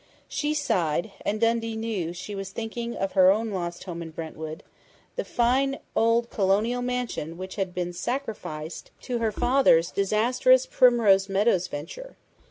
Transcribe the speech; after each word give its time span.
She 0.27 0.55
sighed, 0.55 1.11
and 1.23 1.39
Dundee 1.39 1.75
knew 1.75 2.07
that 2.07 2.15
she 2.15 2.33
was 2.33 2.49
thinking 2.49 2.95
of 2.95 3.11
her 3.11 3.29
own 3.29 3.51
lost 3.51 3.83
home 3.83 4.01
in 4.01 4.09
Brentwood 4.09 4.63
the 5.15 5.23
fine 5.23 5.77
old 5.95 6.31
Colonial 6.31 6.81
mansion 6.81 7.37
which 7.37 7.53
had 7.55 7.71
been 7.71 7.93
sacrificed 7.93 8.89
to 9.01 9.19
her 9.19 9.31
father's 9.31 9.91
disastrous 9.91 10.65
Primrose 10.65 11.29
Meadows 11.29 11.67
venture. 11.67 12.15